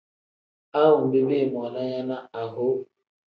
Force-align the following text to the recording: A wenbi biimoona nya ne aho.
A 0.77 0.79
wenbi 0.91 1.19
biimoona 1.27 1.81
nya 1.89 1.99
ne 2.07 2.17
aho. 2.39 2.67